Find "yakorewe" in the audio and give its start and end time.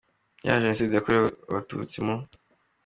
0.95-1.27